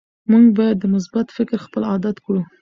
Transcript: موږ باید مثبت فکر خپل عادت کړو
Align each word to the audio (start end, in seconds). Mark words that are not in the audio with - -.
موږ 0.31 0.45
باید 0.57 0.79
مثبت 0.95 1.27
فکر 1.37 1.57
خپل 1.65 1.81
عادت 1.91 2.17
کړو 2.25 2.41